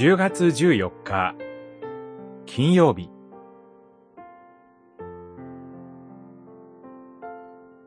[0.00, 1.34] 10月14日。
[2.46, 3.10] 金曜日。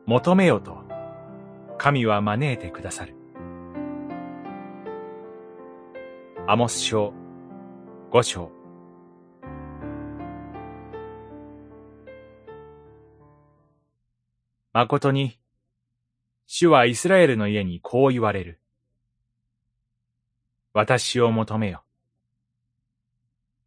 [0.06, 0.84] 求めよと。
[1.76, 3.16] 神は招いてくださる。
[6.46, 7.12] アモス書
[8.12, 8.52] 五章。
[14.72, 15.40] 誠に
[16.46, 18.60] 主はイスラエルの家にこう言われる。
[20.74, 21.83] 私を求めよ。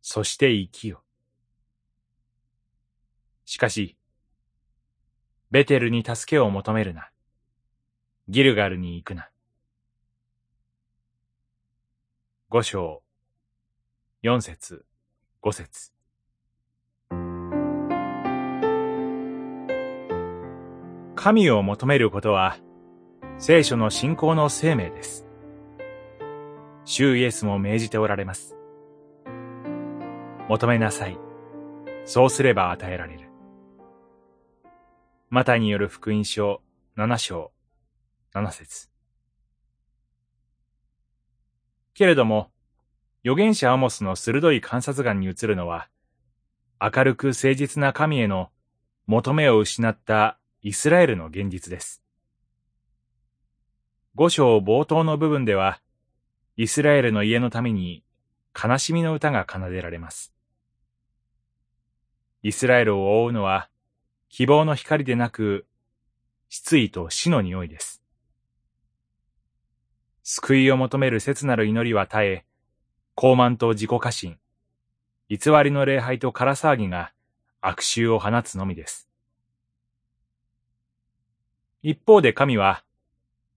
[0.09, 1.03] そして生きよ。
[3.43, 3.97] しかし、
[5.52, 7.09] ベテルに助けを求めるな。
[8.30, 9.30] ギルガルに行くな。
[12.47, 13.03] 五章、
[14.21, 14.85] 四節、
[15.41, 15.91] 五節。
[21.16, 22.58] 神を求めることは、
[23.39, 25.28] 聖書の信仰の生命です。
[26.85, 28.56] 主イエスも命じておられます。
[30.50, 31.17] 求めなさい。
[32.06, 33.30] そうすれば与えられる。
[35.30, 36.62] マタによる福音書
[36.95, 37.52] 七章
[38.34, 38.90] 七節
[41.94, 42.50] けれども、
[43.25, 45.90] 預言者アモスの鋭い観察眼に映るのは、
[46.80, 48.50] 明るく誠実な神への
[49.06, 52.03] 求めを失ったイスラエルの現実です。
[54.16, 55.81] 五章冒頭の部分では、
[56.56, 58.03] イスラエルの家のために
[58.53, 60.36] 悲しみの歌が奏でられます。
[62.43, 63.69] イスラエルを覆うのは、
[64.30, 65.66] 希望の光でなく、
[66.49, 68.02] 失意と死の匂いです。
[70.23, 72.45] 救いを求める切なる祈りは絶え、
[73.16, 74.38] 傲慢と自己過信、
[75.29, 77.11] 偽りの礼拝と空騒ぎが
[77.61, 79.09] 悪臭を放つのみです。
[81.81, 82.83] 一方で神は、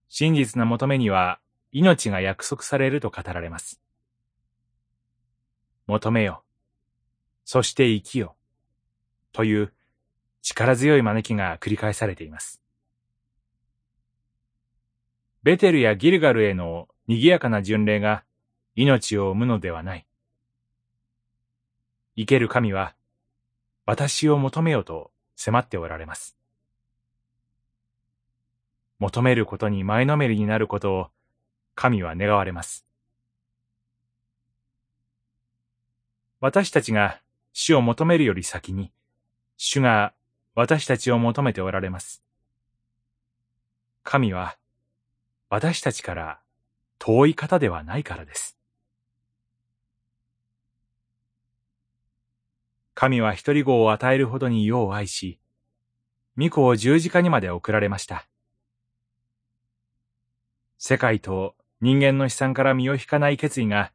[0.09, 1.41] 真実な求めには
[1.73, 3.81] 命が約束されると語られます。
[5.87, 6.43] 求めよ。
[7.45, 8.37] そして生きよ。
[9.33, 9.73] という
[10.43, 12.61] 力強い招きが繰り返されています。
[15.43, 18.25] ベテルやギルガルへの賑やかな巡礼が
[18.75, 20.07] 命を生むのではない。
[22.17, 22.95] 生ける神は
[23.87, 26.37] 私を求めよと迫っておられます。
[28.99, 31.07] 求めることに前のめりになることを
[31.75, 32.85] 神は願われます。
[36.41, 37.21] 私たちが
[37.53, 38.93] 死を求めるより先に
[39.63, 40.15] 主が
[40.55, 42.25] 私たちを求めておられます。
[44.03, 44.57] 神は
[45.51, 46.41] 私たちから
[46.99, 48.57] 遠い方ではないからです。
[52.95, 55.39] 神は一人子を与えるほどに世を愛し、
[56.39, 58.27] 御子を十字架にまで送られました。
[60.79, 63.93] 世界と人間の悲惨から身を引かない決意が、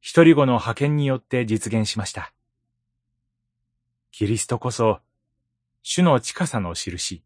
[0.00, 2.32] 一人子の派遣によって実現しました。
[4.22, 5.00] キリストこそ、
[5.82, 7.24] 主の近さの印、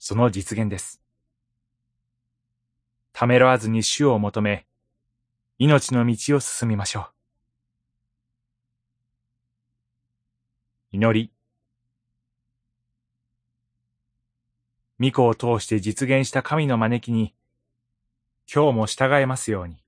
[0.00, 1.00] その実現です。
[3.12, 4.66] ためらわずに主を求め、
[5.58, 7.12] 命の道を進みましょ
[10.90, 10.96] う。
[10.96, 11.30] 祈り。
[14.98, 17.36] 御子を通して実現した神の招きに、
[18.52, 19.85] 今日も従えますように。